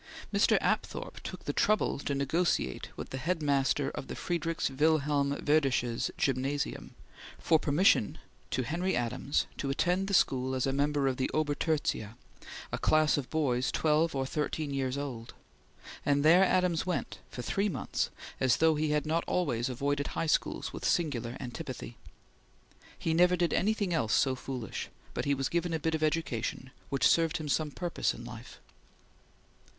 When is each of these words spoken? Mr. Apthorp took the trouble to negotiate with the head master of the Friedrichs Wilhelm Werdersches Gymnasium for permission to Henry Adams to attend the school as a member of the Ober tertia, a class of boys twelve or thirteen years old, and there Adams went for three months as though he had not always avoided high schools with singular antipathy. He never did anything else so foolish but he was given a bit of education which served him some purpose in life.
Mr. 0.33 0.57
Apthorp 0.63 1.19
took 1.21 1.43
the 1.45 1.53
trouble 1.53 1.99
to 1.99 2.15
negotiate 2.15 2.89
with 2.97 3.11
the 3.11 3.19
head 3.19 3.43
master 3.43 3.91
of 3.91 4.07
the 4.07 4.15
Friedrichs 4.15 4.71
Wilhelm 4.71 5.29
Werdersches 5.45 6.09
Gymnasium 6.17 6.95
for 7.37 7.59
permission 7.59 8.17
to 8.49 8.63
Henry 8.63 8.95
Adams 8.95 9.45
to 9.59 9.69
attend 9.69 10.07
the 10.07 10.15
school 10.15 10.55
as 10.55 10.65
a 10.65 10.73
member 10.73 11.07
of 11.07 11.17
the 11.17 11.29
Ober 11.35 11.53
tertia, 11.53 12.15
a 12.71 12.79
class 12.79 13.15
of 13.15 13.29
boys 13.29 13.71
twelve 13.71 14.15
or 14.15 14.25
thirteen 14.25 14.73
years 14.73 14.97
old, 14.97 15.35
and 16.03 16.25
there 16.25 16.45
Adams 16.45 16.83
went 16.83 17.19
for 17.29 17.43
three 17.43 17.69
months 17.69 18.09
as 18.39 18.57
though 18.57 18.73
he 18.73 18.89
had 18.89 19.05
not 19.05 19.23
always 19.27 19.69
avoided 19.69 20.07
high 20.07 20.25
schools 20.25 20.73
with 20.73 20.83
singular 20.83 21.37
antipathy. 21.39 21.95
He 22.97 23.13
never 23.13 23.35
did 23.35 23.53
anything 23.53 23.93
else 23.93 24.13
so 24.15 24.33
foolish 24.33 24.89
but 25.13 25.25
he 25.25 25.35
was 25.35 25.47
given 25.47 25.73
a 25.73 25.79
bit 25.79 25.93
of 25.93 26.01
education 26.01 26.71
which 26.89 27.07
served 27.07 27.37
him 27.37 27.47
some 27.47 27.69
purpose 27.69 28.15
in 28.15 28.25
life. 28.25 28.59